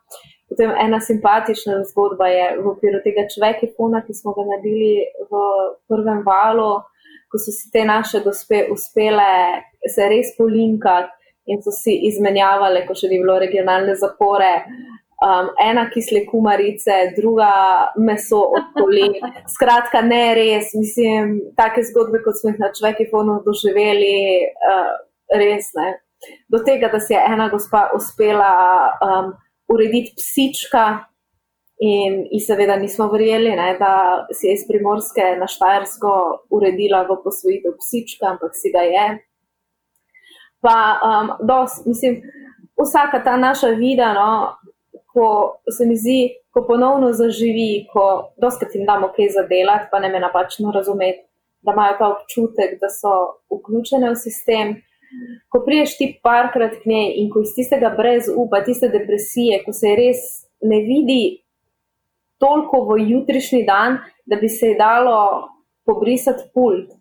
Potem 0.52 0.76
ena 0.76 1.00
simpatična 1.00 1.80
zgodba 1.88 2.28
je 2.28 2.46
v 2.60 2.68
okviru 2.68 3.00
tega 3.06 3.24
človeka, 3.32 3.70
ki 4.04 4.14
smo 4.18 4.36
ga 4.36 4.44
naredili 4.50 5.08
v 5.32 5.42
prvem 5.88 6.26
valu 6.28 6.84
ko 7.30 7.38
so 7.38 7.52
si 7.54 7.70
te 7.72 7.86
naše 7.86 8.20
gospe 8.26 8.66
uspele 8.74 9.62
se 9.96 10.10
res 10.10 10.34
polinkati 10.38 11.14
in 11.50 11.62
so 11.62 11.72
si 11.74 11.96
izmenjavale, 12.10 12.86
ko 12.88 12.94
še 12.98 13.10
ni 13.10 13.22
bilo 13.22 13.38
regionalne 13.42 13.96
zapore. 13.98 14.52
Um, 15.20 15.50
ena 15.60 15.90
kisle 15.92 16.22
kumarice, 16.26 16.92
druga 17.18 17.52
meso 17.98 18.40
od 18.56 18.70
kolin. 18.78 19.18
Skratka, 19.56 20.02
ne 20.02 20.22
res, 20.38 20.72
mislim, 20.80 21.36
take 21.60 21.84
zgodbe, 21.90 22.22
kot 22.24 22.40
smo 22.40 22.54
jih 22.54 22.62
na 22.62 22.72
človeku 22.76 23.10
polno 23.12 23.42
doživeli, 23.44 24.16
uh, 24.72 24.94
res 25.36 25.74
ne. 25.76 25.92
Do 26.52 26.64
tega, 26.64 26.88
da 26.92 27.02
si 27.04 27.14
je 27.16 27.20
ena 27.20 27.50
gospa 27.52 27.90
uspela 27.96 28.54
um, 29.04 29.34
urediti 29.72 30.16
psička, 30.20 30.88
In, 31.80 32.26
in 32.28 32.42
seveda 32.44 32.76
nismo 32.76 33.06
verjeli, 33.08 33.54
ne, 33.56 33.70
da 33.80 34.28
si 34.36 34.50
je 34.50 34.54
iz 34.58 34.66
primorske 34.68 35.24
na 35.40 35.48
Štajersko 35.48 36.10
uredila 36.52 37.06
v 37.08 37.16
posvojitev 37.24 37.78
psička, 37.80 38.34
ampak 38.34 38.52
si 38.60 38.72
ga 38.74 38.84
je. 38.84 39.06
Pa, 40.60 40.76
um, 41.00 41.30
dos, 41.48 41.78
mislim, 41.86 42.18
vsaka 42.84 43.24
ta 43.24 43.38
naša 43.40 43.72
vida, 43.80 44.12
no, 44.14 44.58
ko 45.14 45.62
se 45.78 45.86
mi 45.86 45.96
zdi, 45.98 46.20
ko 46.54 46.66
ponovno 46.68 47.12
zaživi, 47.14 47.88
ko 47.94 48.34
doskrat 48.42 48.76
jim 48.76 48.86
damo 48.86 49.10
kaj 49.16 49.30
za 49.36 49.44
delati, 49.50 49.90
pa 49.92 50.00
ne 50.00 50.10
me 50.10 50.20
napačno 50.20 50.72
razumeti, 50.72 51.26
da 51.62 51.74
imajo 51.74 51.96
ta 52.00 52.10
občutek, 52.16 52.78
da 52.82 52.90
so 52.90 53.16
vključene 53.54 54.10
v 54.10 54.16
sistem. 54.16 54.76
Ko 55.50 55.64
priješ 55.66 55.98
ti 55.98 56.08
parkrat 56.24 56.78
k 56.84 56.92
njej 56.92 57.14
in 57.22 57.30
ko 57.34 57.42
iz 57.42 57.56
tistega 57.56 57.90
brez 57.98 58.30
upa, 58.36 58.62
tiste 58.64 58.90
depresije, 58.94 59.64
ko 59.66 59.74
se 59.74 59.96
res 59.98 60.22
ne 60.62 60.84
vidi 60.86 61.24
toliko 62.40 62.86
v 62.92 63.00
jutrišnji 63.10 63.64
dan, 63.66 63.98
da 64.26 64.36
bi 64.36 64.50
se 64.50 64.72
ji 64.72 64.78
dalo 64.78 65.50
pobrisati 65.86 66.50
pult. 66.54 66.94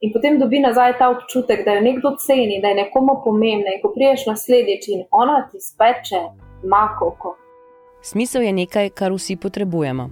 In 0.00 0.12
potem 0.14 0.38
dobi 0.38 0.60
nazaj 0.62 0.94
ta 0.98 1.08
občutek, 1.10 1.64
da 1.66 1.74
jo 1.74 1.82
nekdo 1.82 2.14
ceni, 2.22 2.60
da 2.62 2.70
je 2.70 2.84
nekomu 2.84 3.18
pomembna. 3.24 3.74
In 3.74 3.82
ko 3.82 3.90
priješ 3.94 4.28
naslednjič 4.30 4.88
in 4.94 5.04
ona 5.10 5.42
ti 5.50 5.58
speče, 5.60 6.22
makoko. 6.62 7.34
Smisel 8.02 8.42
je 8.42 8.52
nekaj, 8.52 8.90
kar 8.90 9.12
vsi 9.12 9.36
potrebujemo. 9.36 10.08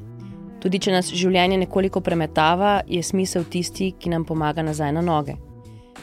Tudi 0.60 0.80
če 0.82 0.92
nas 0.92 1.10
življenje 1.14 1.60
nekoliko 1.60 2.00
premetava, 2.00 2.80
je 2.88 3.02
smisel 3.02 3.44
tisti, 3.50 3.92
ki 3.98 4.10
nam 4.10 4.24
pomaga 4.26 4.64
nazaj 4.66 4.92
na 4.96 5.04
noge. 5.04 5.36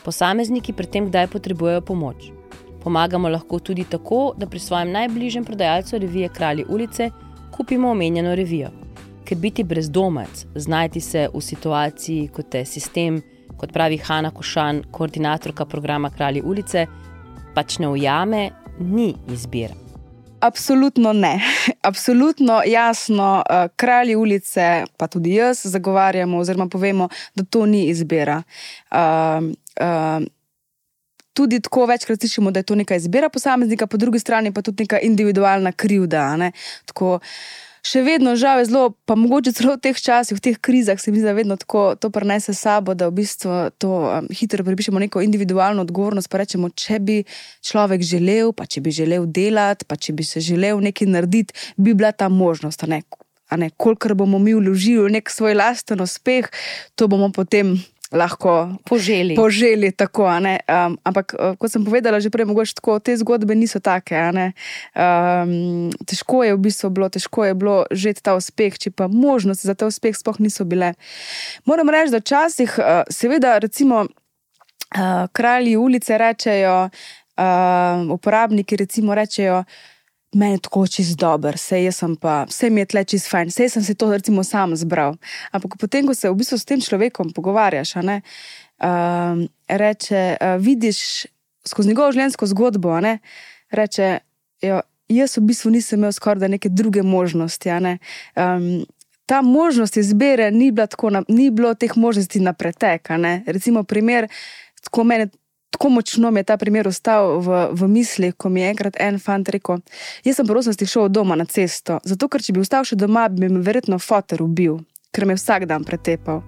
Posamezniki 0.04 0.74
pri 0.74 0.88
tem, 0.88 1.10
kdaj 1.10 1.28
potrebujejo 1.34 1.82
pomoč. 1.84 2.30
Pomagamo 2.84 3.30
lahko 3.32 3.60
tudi 3.60 3.84
tako, 3.90 4.34
da 4.38 4.48
pri 4.48 4.60
svojem 4.60 4.92
najbližjem 4.92 5.46
prodajalcu 5.48 6.00
revije 6.00 6.30
Kralji 6.30 6.66
ulice 6.70 7.10
kupimo 7.52 7.92
omenjeno 7.92 8.36
revijo. 8.36 8.72
Ker 9.24 9.38
biti 9.38 9.64
brezdomec, 9.64 10.46
znajti 10.56 11.02
se 11.02 11.28
v 11.34 11.42
situaciji, 11.42 12.28
kot 12.28 12.56
je 12.56 12.66
sistem, 12.66 13.22
kot 13.58 13.72
pravi 13.72 13.98
Hanna 13.98 14.32
Košan, 14.32 14.84
koordinatorka 14.92 15.66
programa 15.66 16.10
Kralji 16.10 16.42
ulice, 16.42 16.88
pač 17.56 17.80
ne 17.80 17.88
ujame, 17.88 18.50
ni 18.80 19.14
izbira. 19.32 19.83
Absolutno 20.44 21.14
ne. 21.14 21.40
Absolutno 21.90 22.62
jasno, 22.66 23.44
uh, 23.50 23.72
kralji 23.76 24.16
ulice, 24.16 24.84
pa 24.98 25.08
tudi 25.08 25.34
jaz, 25.34 25.62
zagovarjamo, 25.64 26.38
oziroma 26.38 26.68
povemo, 26.70 27.10
da 27.36 27.44
to 27.44 27.66
ni 27.66 27.86
izbira. 27.88 28.44
Uh, 28.92 28.98
uh, 29.80 30.26
tudi 31.34 31.60
tako 31.60 31.86
večkrat 31.86 32.20
slišimo, 32.20 32.52
da 32.52 32.60
je 32.60 32.64
to 32.64 32.76
neka 32.76 32.96
izbira 32.96 33.30
posameznika, 33.30 33.88
po 33.88 33.98
drugi 33.98 34.20
strani 34.20 34.54
pa 34.54 34.62
tudi 34.62 34.84
neka 34.84 35.00
individualna 35.00 35.72
krivda. 35.72 36.36
Ne? 36.38 36.52
Tako, 36.86 37.20
še 37.84 38.02
vedno 38.02 38.34
žal 38.40 38.62
je 38.62 38.70
zelo, 38.72 38.94
pa 39.06 39.16
mogoče 39.20 39.52
celo 39.56 39.76
v 39.76 39.84
teh 39.84 39.98
časih, 40.00 40.38
v 40.40 40.44
teh 40.44 40.58
krizah, 40.58 41.00
se 41.00 41.12
mi 41.12 41.20
zdi, 41.20 41.28
da 41.28 41.36
vedno 41.36 41.58
tako 41.60 41.96
to 42.00 42.10
prenese 42.10 42.56
sabo, 42.56 42.96
da 42.96 43.10
v 43.12 43.20
bistvu 43.20 43.76
to 43.78 43.92
um, 44.08 44.30
hitro 44.32 44.64
pripišemo 44.64 45.04
neko 45.04 45.22
individualno 45.22 45.84
odgovornost. 45.84 46.32
Pa 46.32 46.42
rečemo, 46.44 46.72
če 46.72 47.00
bi 47.04 47.18
človek 47.62 48.02
želel, 48.02 48.56
pa 48.56 48.66
če 48.66 48.82
bi 48.82 48.96
želel 48.96 49.28
delati, 49.28 49.86
pa 49.86 50.00
če 50.00 50.16
bi 50.16 50.24
se 50.24 50.40
želel 50.40 50.80
nekaj 50.80 51.12
narediti, 51.12 51.54
bi 51.76 51.94
bila 51.94 52.14
ta 52.16 52.32
možnost. 52.32 52.88
Kolikor 53.78 54.16
bomo 54.18 54.40
mi 54.40 54.56
vložili 54.58 55.04
v 55.04 55.14
nek 55.20 55.30
svoj 55.30 55.54
lasten 55.60 56.02
uspeh, 56.02 56.48
to 56.96 57.06
bomo 57.12 57.30
potem 57.30 57.76
lahko 58.14 58.70
poželi. 58.86 59.36
poželi 59.36 59.92
tako, 59.92 60.30
um, 60.30 60.98
ampak, 61.04 61.34
uh, 61.34 61.58
kot 61.58 61.72
sem 61.72 61.84
povedala, 61.86 62.22
že 62.22 62.30
prej, 62.30 62.46
mogoče 62.46 62.78
tako, 62.78 63.00
te 63.00 63.18
zgodbe 63.18 63.56
niso 63.56 63.82
take. 63.82 64.14
Um, 64.14 65.90
težko 66.06 66.44
je 66.46 66.54
v 66.54 66.62
bistvu 66.62 66.90
bilo, 66.94 67.10
težko 67.10 67.46
je 67.46 67.54
bilo 67.58 67.78
že 67.92 68.14
ta 68.22 68.38
uspeh, 68.38 68.78
če 68.78 68.94
pa 68.94 69.10
možnosti 69.10 69.66
za 69.66 69.74
ta 69.74 69.90
uspeh 69.90 70.14
sploh 70.14 70.40
niso 70.40 70.64
bile. 70.66 70.94
Moram 71.66 71.90
reči, 71.90 72.14
da 72.14 72.22
včasih, 72.22 72.78
uh, 72.78 73.04
seveda, 73.10 73.58
recimo, 73.58 74.06
uh, 74.06 75.26
kralji 75.34 75.78
ulice 75.78 76.18
rečejo, 76.18 76.90
uh, 76.90 78.14
uporabniki 78.14 78.78
rečejo 79.18 79.64
meni 80.34 80.60
tako 80.60 80.86
čist 80.88 81.18
dober, 81.20 81.58
vse 81.58 81.84
jaz 81.84 82.02
pa, 82.22 82.44
vse 82.50 82.70
mi 82.70 82.82
je 82.82 82.90
tle 82.94 83.04
čist 83.04 83.30
fajn, 83.32 83.52
vse 83.52 83.70
sem 83.70 83.84
se 83.84 83.96
to 83.96 84.12
recimo 84.12 84.44
sam 84.44 84.76
zbral. 84.76 85.16
Ampak 85.52 85.78
potem, 85.80 86.08
ko 86.08 86.14
se 86.14 86.30
v 86.30 86.38
bistvu 86.40 86.58
s 86.58 86.66
tem 86.66 86.82
človekom 86.82 87.34
pogovarjaš, 87.34 87.96
ne, 88.04 88.22
um, 88.84 89.46
reče, 89.68 90.24
uh, 90.38 90.56
vidiš 90.62 91.26
skozi 91.68 91.94
njegovo 91.94 92.12
življenjsko 92.12 92.50
zgodbo, 92.52 92.98
ne, 93.04 93.20
reče, 93.72 94.10
jo, 94.62 94.82
jaz 95.14 95.38
v 95.38 95.46
bistvu 95.52 95.72
nisem 95.76 96.02
imel 96.02 96.12
skoraj 96.16 96.50
neke 96.50 96.70
druge 96.70 97.04
možnosti. 97.04 97.80
Ne, 97.84 97.98
um, 98.36 98.84
Ta 99.26 99.38
možnost 99.42 99.96
izbire 99.98 100.50
ni, 100.52 100.68
na, 101.12 101.22
ni 101.32 101.46
bilo 101.50 101.72
teh 101.80 101.94
možnosti 101.96 102.40
na 102.44 102.52
pretek. 102.54 103.08
Recimo, 103.48 103.86
primer, 103.88 104.28
ko 104.92 105.06
meni 105.08 105.30
tako 105.74 105.90
močno 105.90 106.32
mi 106.32 106.40
je 106.40 106.48
ta 106.48 106.58
primer 106.58 106.88
ostal 106.88 107.40
v, 107.42 107.68
v 107.74 107.88
misli, 107.90 108.32
ko 108.32 108.50
mi 108.50 108.62
je 108.62 108.70
enkrat 108.70 109.00
en 109.02 109.18
fant 109.20 109.50
rekel: 109.50 109.82
Jaz 110.24 110.38
sem 110.38 110.48
prosim, 110.48 110.76
da 110.80 110.86
šel 110.86 111.10
doma 111.10 111.36
na 111.36 111.46
cesto, 111.50 111.98
zato 112.06 112.30
ker 112.30 112.46
če 112.46 112.54
bi 112.54 112.62
ostal 112.62 112.86
še 112.86 112.96
doma, 112.96 113.26
bi 113.30 113.50
me 113.50 113.64
verjetno 113.66 113.98
fotor 114.00 114.46
ubil, 114.46 114.84
ker 115.12 115.26
me 115.26 115.38
vsak 115.40 115.66
dan 115.66 115.84
pretepal. 115.84 116.44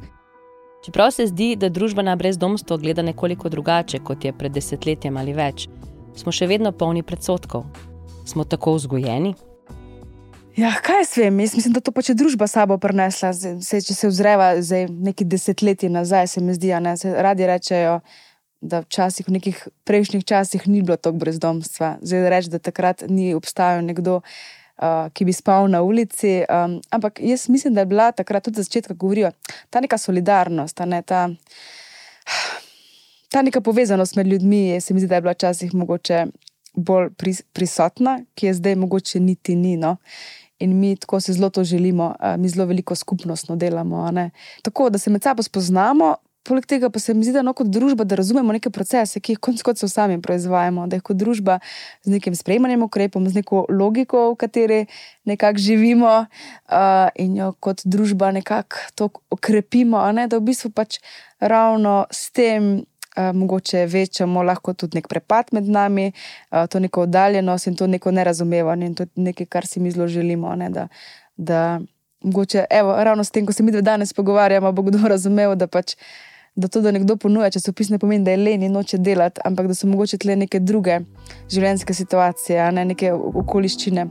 Čeprav 0.86 1.10
se 1.12 1.26
zdi, 1.26 1.56
da 1.58 1.72
družba 1.74 2.06
na 2.06 2.14
brezdomstvo 2.16 2.78
gleda 2.78 3.02
nekoliko 3.02 3.50
drugače 3.50 4.00
kot 4.06 4.26
je 4.26 4.34
pred 4.34 4.54
desetletjem 4.54 5.18
ali 5.18 5.34
več, 5.34 5.66
smo 6.14 6.32
še 6.32 6.46
vedno 6.46 6.72
polni 6.72 7.02
predsotkov. 7.02 7.66
Smo 8.26 8.46
tako 8.46 8.76
vzgojeni. 8.78 9.34
Ja, 10.56 10.72
kaj 10.82 11.02
jaz 11.02 11.18
vem, 11.18 11.40
jaz 11.44 11.56
mislim, 11.58 11.74
da 11.76 11.82
to 11.84 11.92
pač 11.92 12.10
je 12.10 12.16
družba 12.16 12.48
sabo 12.48 12.78
prenesla. 12.78 13.34
Se, 13.34 13.82
če 13.82 13.94
se 13.94 14.08
ozreva 14.08 14.54
nekaj 14.56 15.28
desetletij 15.28 15.92
nazaj, 15.92 16.30
se 16.32 16.42
mi 16.42 16.56
zdi, 16.56 16.72
da 16.72 16.96
radi 17.26 17.50
rečejo, 17.50 18.00
da 18.66 18.82
včasih, 18.84 19.28
v 19.28 19.38
nekih 19.38 19.62
prejšnjih 19.86 20.26
časih, 20.26 20.68
ni 20.68 20.82
bilo 20.82 20.98
tako 20.98 21.22
brezdomstva. 21.22 21.96
Zdaj 22.02 22.30
reči, 22.30 22.52
da 22.54 22.60
takrat 22.60 23.06
ni 23.10 23.34
obstajal 23.38 23.86
nekdo, 23.86 24.22
uh, 24.22 25.08
ki 25.14 25.26
bi 25.26 25.34
spal 25.34 25.70
na 25.72 25.84
ulici. 25.86 26.42
Um, 26.50 26.80
ampak 26.90 27.22
jaz 27.24 27.48
mislim, 27.50 27.74
da 27.74 27.86
je 27.86 27.92
bila 27.94 28.12
takrat 28.12 28.44
tudi 28.44 28.60
za 28.60 28.68
začetek 28.68 28.98
govorijo 28.98 29.32
ta 29.70 29.82
neka 29.82 29.98
solidarnost, 29.98 30.76
ta, 30.76 30.86
ne, 30.86 31.02
ta, 31.02 31.30
ta 33.32 33.42
neka 33.42 33.62
povezanost 33.62 34.16
med 34.16 34.28
ljudmi. 34.28 34.82
Se 34.82 34.94
mi 34.94 35.00
zdi, 35.00 35.10
da 35.10 35.22
je 35.22 35.22
bila 35.22 35.38
včasih 35.38 35.74
mogoče 35.74 36.26
bolj 36.76 37.14
pris, 37.18 37.42
prisotna, 37.54 38.20
ki 38.36 38.50
je 38.50 38.58
zdaj 38.60 38.76
mogoče 38.76 39.20
niti 39.20 39.56
ni. 39.56 39.78
No? 39.78 39.98
In 40.60 40.80
mi 40.80 40.96
tako 40.96 41.20
se 41.20 41.34
zelo 41.34 41.50
to 41.50 41.64
želimo, 41.64 42.16
mi 42.38 42.50
zelo 42.50 42.66
veliko 42.66 42.96
skupnostno 42.96 43.56
delamo. 43.56 44.12
Tako 44.62 44.90
da 44.90 44.98
se 44.98 45.10
med 45.10 45.24
sabo 45.24 45.44
spoznamo, 45.44 46.16
Poleg 46.46 46.66
tega 46.70 46.92
pa 46.94 47.00
se 47.00 47.14
mi 47.14 47.26
zdi, 47.26 47.34
da 47.34 47.42
no, 47.42 47.56
kot 47.58 47.72
družba, 47.74 48.06
da 48.06 48.20
razumemo 48.20 48.54
neke 48.54 48.70
procese, 48.70 49.18
ki 49.20 49.34
jih 49.34 49.40
konec 49.42 49.64
koncev 49.66 49.90
sami 49.90 50.20
proizvajamo, 50.22 50.84
da 50.86 51.00
jih 51.00 51.06
kot 51.06 51.18
družba 51.18 51.58
z 52.06 52.12
nekim 52.14 52.36
sprejemanjem 52.38 52.84
ukrepov, 52.86 53.24
z 53.26 53.40
neko 53.40 53.64
logiko, 53.74 54.28
v 54.34 54.36
kateri 54.44 54.80
nekako 55.26 55.64
živimo 55.66 56.12
uh, 56.22 57.08
in 57.18 57.40
jo 57.40 57.48
kot 57.60 57.82
družba 57.90 58.30
nekako 58.36 58.84
to 58.94 59.08
okrepimo, 59.34 60.04
ne, 60.14 60.28
da 60.30 60.38
v 60.38 60.52
bistvu 60.52 60.70
pač 60.76 61.00
ravno 61.42 62.04
s 62.14 62.30
tem. 62.30 62.86
Uh, 63.16 63.30
mogoče 63.32 63.86
večamo 63.88 64.42
lahko 64.44 64.74
tudi 64.76 64.98
nek 64.98 65.06
prepad 65.08 65.54
med 65.56 65.70
nami, 65.72 66.10
uh, 66.12 66.66
to 66.68 66.82
neko 66.84 67.06
oddaljenost 67.06 67.70
in 67.72 67.78
to 67.80 67.88
neko 67.88 68.12
nerazumevanje, 68.12 68.90
in 68.90 68.96
to 68.96 69.06
je 69.08 69.24
nekaj, 69.30 69.48
kar 69.48 69.66
si 69.66 69.80
mi 69.80 69.92
zelo 69.96 70.10
želimo. 70.12 70.52
Ne, 70.60 70.68
da, 70.70 70.90
da, 71.38 71.80
mogoče, 72.20 72.66
evo, 72.70 72.92
ravno 73.00 73.24
s 73.24 73.32
tem, 73.32 73.48
ko 73.48 73.56
se 73.56 73.64
mi 73.64 73.72
danes 73.72 74.12
pogovarjamo, 74.14 74.72
bo 74.76 74.84
kdo 74.84 75.08
razumel, 75.08 75.56
da 75.56 75.72
pač 75.72 75.96
uh, 75.96 76.04
da 76.56 76.68
to, 76.68 76.82
da 76.82 76.92
nekdo 76.92 77.18
ponuja 77.18 77.50
časopis, 77.52 77.90
ne 77.90 78.00
pomeni, 78.00 78.24
da 78.24 78.32
je 78.32 78.38
len 78.38 78.64
in 78.64 78.72
noče 78.72 78.98
delati, 78.98 79.42
ampak 79.46 79.68
da 79.68 79.76
so 79.76 79.88
mogoče 79.88 80.18
tle 80.18 80.36
neke 80.40 80.60
druge 80.60 81.00
življenjske 81.52 81.94
situacije, 81.94 82.72
ne 82.72 82.86
neke 82.94 83.12
okoliščine. 83.14 84.08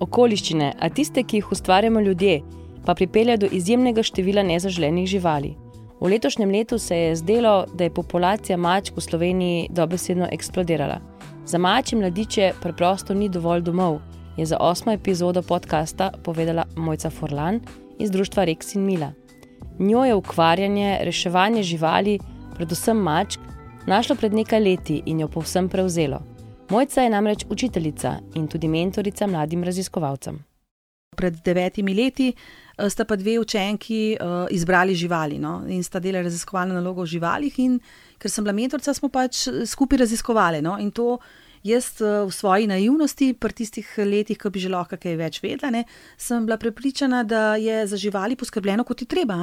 Okoliščine, 0.00 0.72
a 0.80 0.88
tiste, 0.92 1.22
ki 1.24 1.40
jih 1.40 1.52
ustvarjamo 1.52 2.00
ljudje, 2.00 2.40
pa 2.86 2.94
pripelje 2.94 3.36
do 3.36 3.52
izjemnega 3.52 4.02
števila 4.04 4.44
nezaželenih 4.44 5.08
živali. 5.08 5.54
V 6.00 6.10
letošnjem 6.12 6.50
letu 6.52 6.78
se 6.78 6.96
je 6.96 7.16
zdelo, 7.16 7.64
da 7.74 7.84
je 7.84 7.94
populacija 7.94 8.56
mačk 8.56 8.96
v 8.96 9.04
Sloveniji 9.04 9.68
dobesedno 9.70 10.28
eksplodirala. 10.32 11.00
Za 11.46 11.58
mačje 11.58 11.98
mladiče 11.98 12.52
preprosto 12.62 13.14
ni 13.14 13.28
dovolj 13.28 13.62
domov, 13.64 14.00
je 14.36 14.46
za 14.46 14.56
osmo 14.60 14.92
epizodo 14.92 15.42
podcasta 15.42 16.10
povedala 16.24 16.64
Mojca 16.76 17.10
Forlan 17.10 17.60
iz 17.98 18.10
društva 18.10 18.44
Rex 18.44 18.74
in 18.76 18.84
Mila. 18.84 19.12
Njo 19.78 20.04
je 20.04 20.14
ukvarjanje, 20.14 20.98
reševanje 21.00 21.62
živali, 21.62 22.18
predvsem 22.54 22.96
mačk, 22.96 23.40
našlo 23.86 24.16
pred 24.16 24.32
nekaj 24.34 24.60
leti 24.60 25.02
in 25.06 25.20
jo 25.20 25.28
povsem 25.28 25.68
prevzelo. 25.68 26.22
Mojca 26.70 27.02
je 27.02 27.10
namreč 27.10 27.44
učiteljica 27.48 28.14
in 28.34 28.46
tudi 28.48 28.68
mentorica 28.68 29.26
mladim 29.26 29.64
raziskovalcem. 29.64 30.38
Pred 31.16 31.34
devetimi 31.44 31.94
leti 31.94 32.32
eh, 32.32 32.90
sta 32.90 33.04
pa 33.04 33.16
dve 33.16 33.38
učenki 33.38 34.16
uh, 34.20 34.46
izbrali 34.50 34.94
živali 34.94 35.38
no? 35.38 35.62
in 35.68 35.84
sta 35.84 36.00
delali 36.00 36.24
raziskovalno 36.24 36.74
nalogo 36.74 37.02
o 37.02 37.06
živalih. 37.06 37.58
In 37.58 37.80
ker 38.18 38.30
sem 38.30 38.44
bila 38.44 38.56
mentorica, 38.56 38.94
smo 38.94 39.08
pač 39.08 39.46
skupaj 39.66 39.98
raziskovali. 39.98 40.62
No? 40.62 40.78
In 40.80 40.90
to 40.90 41.18
Jaz 41.66 42.00
eh, 42.00 42.22
v 42.26 42.30
svoji 42.30 42.68
naivnosti, 42.70 43.32
pri 43.34 43.52
tistih 43.52 43.88
letih, 43.98 44.38
ko 44.38 44.52
bi 44.54 44.62
že 44.62 44.70
lahko 44.70 44.98
kaj 45.00 45.16
več 45.18 45.40
vedela, 45.42 45.72
ne, 45.74 45.82
sem 46.18 46.44
bila 46.46 46.58
prepričana, 46.62 47.24
da 47.26 47.56
je 47.58 47.80
za 47.90 47.98
živali 47.98 48.36
poskrbljeno 48.38 48.84
kot 48.86 49.02
je 49.02 49.08
treba. 49.10 49.34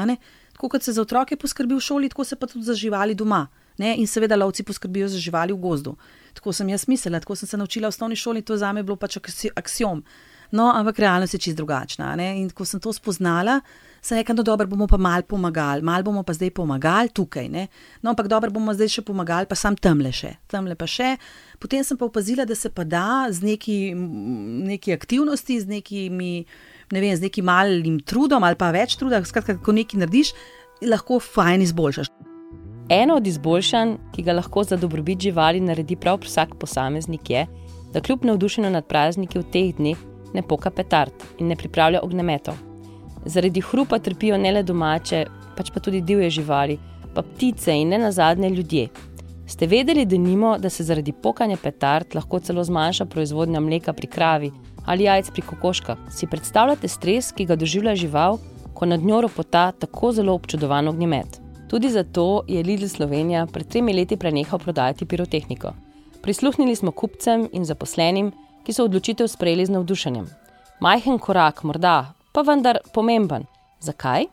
Tako 0.54 0.70
kot 0.70 0.84
se 0.84 0.94
za 0.94 1.02
otroke 1.02 1.36
poskrbi 1.36 1.76
v 1.76 1.82
šoli, 1.82 2.10
tako 2.10 2.24
se 2.24 2.36
pa 2.40 2.48
tudi 2.48 2.64
za 2.66 2.74
živali 2.74 3.16
doma. 3.16 3.48
Ne? 3.78 3.96
In 3.98 4.08
seveda 4.08 4.38
lovci 4.38 4.64
poskrbijo 4.64 5.08
za 5.10 5.18
živali 5.18 5.54
v 5.54 5.58
gozdu. 5.58 5.96
Tako 6.34 6.54
sem 6.54 6.70
jaz 6.70 6.88
mislila, 6.88 7.20
tako 7.20 7.36
sem 7.36 7.50
se 7.50 7.58
naučila 7.58 7.90
v 7.90 7.96
osnovni 7.96 8.16
šoli, 8.16 8.42
to 8.42 8.58
za 8.58 8.72
me 8.74 8.80
je 8.80 8.84
bilo 8.84 8.96
pač 8.96 9.18
aksiom. 9.56 10.04
No, 10.52 10.72
ampak 10.72 11.00
realnost 11.00 11.34
je 11.34 11.40
čist 11.40 11.58
drugačna. 11.58 12.16
Ne? 12.16 12.34
In 12.42 12.50
ko 12.50 12.66
sem 12.66 12.80
to 12.80 12.94
spoznala, 12.94 13.60
sem 14.04 14.18
rekla, 14.20 14.36
no, 14.36 14.44
dobro, 14.44 14.68
bomo 14.68 14.88
pa 14.88 14.98
mal 14.98 15.24
pomagali, 15.24 15.82
mal 15.82 16.04
bomo 16.04 16.24
pa 16.24 16.34
zdaj 16.36 16.52
pomagali 16.52 17.10
tukaj. 17.10 17.48
Ne? 17.50 17.68
No, 18.02 18.12
ampak 18.12 18.28
dobro, 18.28 18.52
bomo 18.52 18.74
zdaj 18.76 18.92
še 18.98 19.06
pomagali, 19.08 19.48
pa 19.50 19.56
sam 19.56 19.78
tamle 19.80 20.12
še, 20.12 20.36
tamle 20.52 20.76
pa 20.76 20.90
še. 20.90 21.16
Potem 21.64 21.86
sem 21.88 21.98
pa 21.98 22.06
opazila, 22.10 22.46
da 22.46 22.56
se 22.56 22.70
pa 22.70 22.84
da 22.84 23.32
z 23.32 23.48
neki, 23.48 23.78
neki 24.74 24.94
aktivnosti, 24.94 25.62
z 25.64 25.72
nekimi, 25.78 26.34
ne 26.92 27.00
vem, 27.00 27.16
z 27.16 27.30
nekim 27.30 27.48
malim 27.48 28.02
trudom 28.04 28.44
ali 28.44 28.60
pa 28.60 28.74
več 28.76 29.00
truda, 29.00 29.24
skratka, 29.24 29.58
ko 29.64 29.74
nekaj 29.74 30.04
narediš, 30.04 30.36
lahko 30.84 31.22
fajn 31.24 31.64
izboljšaš. 31.64 32.12
Eno 32.92 33.16
od 33.16 33.28
izboljšanj, 33.28 33.96
ki 34.12 34.24
ga 34.28 34.36
lahko 34.36 34.66
za 34.68 34.76
dobrobit 34.78 35.24
živali 35.24 35.64
naredi 35.64 35.96
prav 35.96 36.20
vsak 36.28 36.58
posameznik, 36.60 37.30
je, 37.32 37.46
da 37.94 38.02
kljub 38.04 38.26
navdušenju 38.28 38.70
nad 38.70 38.86
prazniki 38.86 39.40
v 39.40 39.46
teh 39.54 39.72
dneh 39.78 40.10
ne 40.34 40.42
poka 40.42 40.70
petard 40.70 41.14
in 41.40 41.48
ne 41.48 41.56
pripravlja 41.56 42.02
ognjemetov. 42.04 42.56
Zaradi 43.26 43.62
hrupa 43.62 44.00
trpijo 44.00 44.38
ne 44.38 44.52
le 44.52 44.64
domače, 44.64 45.26
pač 45.58 45.72
pa 45.72 45.80
tudi 45.80 46.02
divje 46.02 46.30
živali, 46.30 46.78
pa 47.14 47.22
ptice 47.22 47.76
in 47.78 47.90
ne 47.90 47.98
nazadnje 47.98 48.50
ljudje. 48.50 48.88
Ste 49.48 49.68
vedeli, 49.68 50.06
da 50.06 50.18
nimo, 50.18 50.58
da 50.58 50.70
se 50.70 50.84
zaradi 50.84 51.12
pokanja 51.12 51.58
petard 51.64 52.16
lahko 52.16 52.40
celo 52.40 52.64
zmanjša 52.64 53.06
proizvodnja 53.06 53.60
mleka 53.60 53.94
pri 53.94 54.08
kravi 54.08 54.52
ali 54.86 55.04
jajc 55.04 55.30
pri 55.32 55.42
kokoškah? 55.42 55.98
Si 56.12 56.28
predstavljate 56.28 56.88
stres, 56.88 57.32
ki 57.32 57.46
ga 57.46 57.56
doživlja 57.56 57.96
žival, 57.96 58.38
ko 58.74 58.86
nad 58.86 59.04
njo 59.04 59.22
ropota 59.22 59.72
tako 59.72 60.12
zelo 60.12 60.34
občudovan 60.34 60.88
ognjemet? 60.88 61.40
Tudi 61.70 61.90
zato 61.90 62.44
je 62.48 62.64
Lidl 62.64 62.88
Slovenija 62.88 63.46
pred 63.46 63.68
tremi 63.68 63.94
leti 63.94 64.18
prenehal 64.18 64.60
prodajati 64.60 65.06
pirotehniko. 65.06 65.74
Prisluhnili 66.22 66.76
smo 66.76 66.92
kupcem 66.92 67.48
in 67.52 67.66
zaposlenim, 67.66 68.32
ki 68.64 68.74
so 68.74 68.86
odločitev 68.88 69.28
sprejeli 69.28 69.66
z 69.66 69.76
navdušenjem. 69.76 70.28
Majhen 70.80 71.20
korak, 71.20 71.64
morda, 71.64 72.14
pa 72.34 72.42
vendar 72.42 72.80
pomemben. 72.94 73.46
Zakaj? 73.80 74.26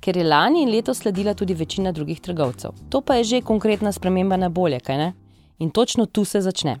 Ker 0.00 0.16
je 0.16 0.24
lani 0.24 0.62
in 0.62 0.70
letos 0.70 1.02
sledila 1.02 1.34
tudi 1.34 1.54
večina 1.54 1.92
drugih 1.92 2.20
trgovcev. 2.20 2.72
To 2.90 3.00
pa 3.00 3.14
je 3.20 3.24
že 3.24 3.40
konkretna 3.40 3.92
sprememba 3.92 4.36
na 4.36 4.48
bolje, 4.48 4.80
kaj 4.80 4.98
ne? 4.98 5.12
In 5.58 5.70
točno 5.70 6.06
tu 6.06 6.24
se 6.24 6.40
začne. 6.40 6.78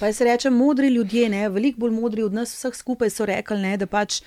Pa 0.00 0.12
se 0.12 0.24
reče, 0.24 0.50
modri 0.50 0.88
ljudje, 0.88 1.28
ne, 1.28 1.48
veliko 1.48 1.80
bolj 1.80 1.90
modri 1.90 2.22
od 2.22 2.34
nas 2.34 2.54
vseh 2.54 2.74
skupaj 2.74 3.10
so 3.10 3.26
rekli, 3.26 3.58
ne, 3.58 3.76
da 3.76 3.86
pač 3.86 4.22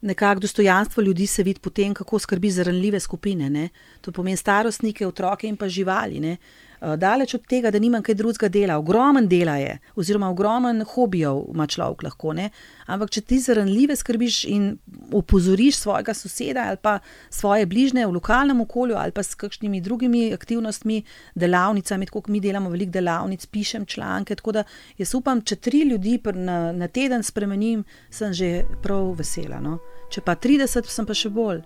nekako 0.00 0.40
dostojanstvo 0.40 1.02
ljudi 1.02 1.26
se 1.26 1.42
vidi 1.42 1.60
po 1.60 1.70
tem, 1.70 1.94
kako 1.94 2.18
skrbi 2.18 2.50
za 2.50 2.62
ranljive 2.62 3.00
skupine. 3.00 3.50
Ne? 3.50 3.68
To 4.00 4.12
pomeni 4.12 4.36
starostnike, 4.36 5.06
otroke 5.06 5.48
in 5.48 5.56
pa 5.56 5.68
živali. 5.68 6.20
Ne? 6.20 6.36
Eh, 6.80 6.96
daleč 6.96 7.34
od 7.34 7.46
tega, 7.46 7.70
da 7.70 7.78
nimam 7.78 8.02
kaj 8.02 8.14
drugega 8.14 8.48
dela, 8.48 8.76
ogromen 8.78 9.26
dela 9.28 9.56
je, 9.58 9.78
oziroma 9.98 10.30
ogromen 10.30 10.84
hobijev 10.86 11.40
ima 11.54 11.66
človek 11.66 12.02
lahko. 12.06 12.32
Ne? 12.32 12.50
Ampak, 12.86 13.10
če 13.10 13.20
ti 13.20 13.38
za 13.42 13.56
ranljive 13.58 13.96
skrbiš 13.96 14.44
in 14.46 14.68
opozoriš 15.12 15.80
svojega 15.82 16.14
soseda 16.14 16.68
ali 16.68 16.78
pa 16.82 16.98
svoje 17.30 17.66
bližnje 17.66 18.06
v 18.06 18.14
lokalnem 18.14 18.60
okolju 18.60 18.96
ali 18.96 19.12
pa 19.12 19.22
s 19.22 19.34
kakšnimi 19.34 19.80
drugimi 19.80 20.32
aktivnostmi, 20.34 21.02
delavnicami, 21.34 22.06
kot 22.06 22.28
mi 22.28 22.40
delamo 22.40 22.70
veliko 22.70 22.94
delavnic, 22.94 23.46
pišem 23.46 23.86
članke. 23.86 24.36
Tako 24.36 24.52
da 24.52 24.64
jaz 24.98 25.14
upam, 25.14 25.42
če 25.42 25.56
tri 25.56 25.82
ljudi 25.82 26.20
na, 26.34 26.72
na 26.72 26.88
teden 26.88 27.22
spremenim, 27.22 27.84
sem 28.10 28.32
že 28.32 28.62
prav 28.82 29.16
vesela. 29.18 29.58
No? 29.60 29.80
Če 30.14 30.22
pa 30.22 30.36
30, 30.36 30.86
sem 30.86 31.06
pa 31.06 31.14
še 31.14 31.30
bolj. 31.30 31.64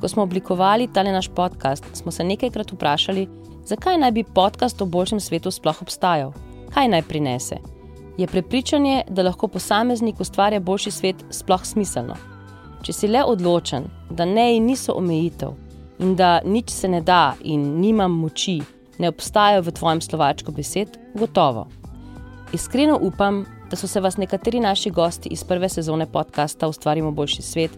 Ko 0.00 0.08
smo 0.08 0.24
oblikovali 0.24 0.88
tale 0.92 1.12
naš 1.12 1.28
podcast, 1.28 1.84
smo 1.94 2.12
se 2.12 2.24
nekajkrat 2.24 2.72
vprašali, 2.72 3.28
zakaj 3.64 3.98
naj 3.98 4.12
bi 4.12 4.24
podcast 4.24 4.82
o 4.82 4.86
boljšem 4.86 5.20
svetu 5.20 5.50
sploh 5.50 5.82
obstajal? 5.82 6.32
Kaj 6.74 6.88
naj 6.88 7.02
prinese? 7.02 7.56
Je 8.18 8.26
prepričanje, 8.26 9.02
da 9.08 9.22
lahko 9.22 9.48
posameznik 9.48 10.20
ustvarja 10.20 10.60
boljši 10.60 10.90
svet, 10.90 11.24
sploh 11.30 11.64
smiselno? 11.64 12.14
Če 12.82 12.92
si 12.92 13.08
le 13.08 13.24
odločen, 13.24 13.88
da 14.10 14.24
ne 14.24 14.56
in 14.56 14.66
niso 14.66 14.92
omejitev 14.92 15.54
in 15.98 16.16
da 16.16 16.40
nič 16.44 16.70
se 16.70 16.88
ne 16.88 17.00
da 17.00 17.34
in 17.40 17.62
nimam 17.80 18.12
moči, 18.12 18.60
ne 18.98 19.08
obstajajo 19.08 19.62
v 19.62 19.72
tvojem 19.72 20.00
slovačku 20.00 20.52
besed, 20.52 20.98
gotovo. 21.14 21.66
Iskreno 22.52 22.98
upam, 23.02 23.44
da 23.70 23.76
so 23.76 23.88
se 23.88 24.00
vas 24.00 24.16
nekateri 24.16 24.60
naši 24.60 24.90
gosti 24.90 25.28
iz 25.28 25.44
prve 25.44 25.68
sezone 25.68 26.06
podcasta 26.06 26.68
Ustvarimo 26.68 27.10
boljši 27.10 27.42
svet 27.42 27.70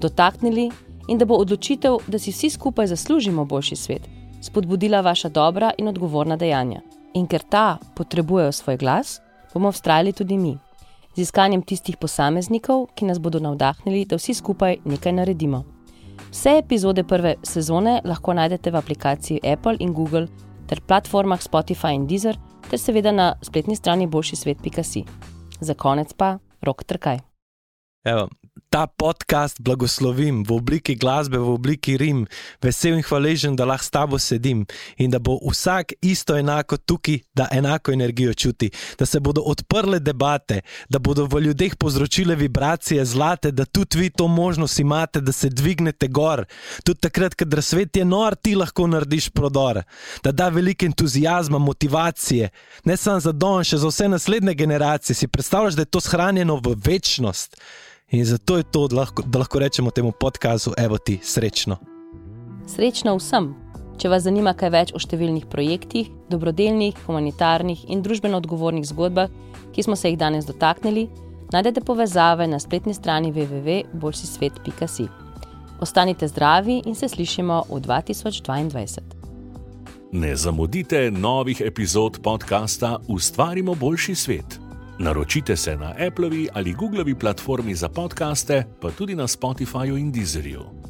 dotaknili 0.00 0.70
in 1.08 1.18
da 1.18 1.24
bo 1.24 1.34
odločitev, 1.34 1.96
da 2.06 2.18
si 2.18 2.30
vsi 2.30 2.50
skupaj 2.50 2.86
zaslužimo 2.86 3.44
boljši 3.44 3.76
svet, 3.76 4.08
spodbudila 4.42 5.00
vaša 5.00 5.28
dobra 5.28 5.70
in 5.78 5.88
odgovorna 5.88 6.36
dejanja. 6.36 6.80
In 7.14 7.26
ker 7.26 7.42
ta 7.48 7.78
potrebujejo 7.94 8.52
svoj 8.52 8.76
glas, 8.76 9.20
bomo 9.54 9.72
vztrajali 9.72 10.12
tudi 10.12 10.38
mi, 10.38 10.58
z 11.14 11.22
iskanjem 11.22 11.62
tistih 11.62 11.96
posameznikov, 11.96 12.86
ki 12.94 13.04
nas 13.04 13.20
bodo 13.20 13.40
navdahnili, 13.40 14.04
da 14.04 14.16
vsi 14.16 14.34
skupaj 14.34 14.78
nekaj 14.84 15.12
naredimo. 15.12 15.64
Vse 16.30 16.56
epizode 16.58 17.04
prve 17.04 17.34
sezone 17.42 18.00
lahko 18.04 18.34
najdete 18.34 18.70
v 18.70 18.80
aplikaciji 18.80 19.40
Apple 19.52 19.76
in 19.80 19.92
Google 19.92 20.26
ter 20.66 20.80
platformah 20.80 21.40
Spotify 21.42 21.94
in 21.94 22.06
Deezer, 22.06 22.38
ter 22.70 22.78
seveda 22.78 23.12
na 23.12 23.34
spletni 23.42 23.76
strani 23.76 24.06
boljšisvet.si. 24.06 25.04
Za 25.60 25.74
konec 25.74 26.12
pa 26.12 26.38
rok 26.62 26.84
trkaj. 26.84 27.31
Evo, 28.04 28.28
ta 28.68 28.86
podcast 28.86 29.60
blagoslovim 29.60 30.42
v 30.42 30.52
obliki 30.56 30.94
glasbe, 30.98 31.38
v 31.38 31.52
obliki 31.54 31.94
rim, 32.00 32.24
vesel 32.58 32.96
in 32.98 33.04
hvaležen, 33.06 33.54
da 33.54 33.66
lahko 33.68 33.84
s 33.84 33.92
tabo 33.94 34.18
sedim 34.18 34.64
in 34.96 35.12
da 35.12 35.20
bo 35.22 35.36
vsak 35.38 35.92
isto 36.02 36.34
enako 36.34 36.76
tukaj, 36.76 37.20
da 37.34 37.46
enako 37.52 37.92
energijo 37.92 38.34
čuti, 38.34 38.70
da 38.98 39.06
se 39.06 39.20
bodo 39.20 39.44
odprle 39.46 40.00
debate, 40.00 40.62
da 40.88 40.98
bodo 40.98 41.28
v 41.30 41.40
ljudeh 41.44 41.76
povzročile 41.76 42.34
vibracije 42.34 43.04
zlate, 43.04 43.52
da 43.52 43.64
tudi 43.64 43.98
vi 43.98 44.10
to 44.10 44.26
možnost 44.28 44.80
imate, 44.80 45.20
da 45.20 45.32
se 45.32 45.48
dvignete 45.48 46.08
gor. 46.08 46.44
Tudi 46.84 47.00
takrat, 47.00 47.34
kadar 47.34 47.62
svet 47.62 47.96
je 47.96 48.04
nor, 48.04 48.34
ti 48.34 48.56
lahko 48.56 48.86
narediš 48.86 49.28
prodor, 49.30 49.82
da 50.24 50.32
da 50.32 50.48
veliko 50.48 50.84
entuzijazma, 50.90 51.58
motivacije, 51.58 52.50
ne 52.84 52.96
samo 52.96 53.20
za 53.20 53.32
don, 53.32 53.62
še 53.64 53.78
za 53.78 53.88
vse 53.88 54.08
naslednje 54.08 54.54
generacije. 54.54 55.14
Si 55.14 55.28
predstavljaš, 55.28 55.74
da 55.78 55.82
je 55.86 55.92
to 55.92 56.00
shranjeno 56.00 56.56
v 56.56 56.74
večnost. 56.84 57.60
In 58.12 58.24
zato 58.24 58.56
je 58.56 58.62
to, 58.62 58.88
da 58.88 58.96
lahko, 58.96 59.22
da 59.26 59.38
lahko 59.38 59.58
rečemo 59.58 59.90
temu 59.90 60.12
podkazu, 60.12 60.72
evo 60.76 60.98
ti, 60.98 61.18
srečno. 61.22 61.76
Srečno 62.68 63.16
vsem. 63.16 63.54
Če 63.98 64.08
vas 64.08 64.26
zanima 64.26 64.52
kaj 64.52 64.70
več 64.72 64.92
o 64.92 65.00
številnih 65.00 65.46
projektih, 65.48 66.10
dobrodelnih, 66.28 66.98
humanitarnih 67.06 67.86
in 67.88 68.02
družbeno 68.04 68.36
odgovornih 68.42 68.84
zgodbah, 68.88 69.32
ki 69.72 69.84
smo 69.86 69.96
se 69.96 70.12
jih 70.12 70.18
danes 70.20 70.44
dotaknili, 70.44 71.06
najdete 71.52 71.80
povezave 71.80 72.48
na 72.48 72.60
spletni 72.60 72.92
strani 72.92 73.32
www.boljšisvet.si. 73.32 75.08
Ostanite 75.80 76.28
zdravi 76.28 76.82
in 76.84 76.94
se 76.94 77.08
slišimo 77.08 77.62
v 77.70 77.80
2022. 77.80 79.00
Ne 80.12 80.34
zamudite 80.36 81.08
novih 81.10 81.62
epizod 81.64 82.20
podcasta 82.22 82.98
Ustvarimo 83.08 83.74
boljši 83.74 84.14
svet. 84.14 84.60
Naročite 84.98 85.56
se 85.56 85.76
na 85.76 85.94
Applevi 86.08 86.48
ali 86.52 86.72
Googlovi 86.72 87.14
platformi 87.14 87.74
za 87.74 87.88
podkaste, 87.88 88.64
pa 88.80 88.90
tudi 88.90 89.14
na 89.14 89.26
Spotifyju 89.26 89.98
in 89.98 90.12
Deezerju. 90.12 90.81